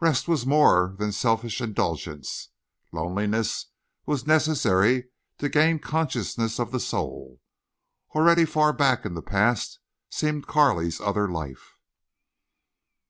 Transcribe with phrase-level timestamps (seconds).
[0.00, 2.48] Rest was more than selfish indulgence.
[2.90, 3.66] Loneliness
[4.06, 7.42] was necessary to gain consciousness of the soul.
[8.14, 9.78] Already far back in the past
[10.08, 11.74] seemed Carley's other life.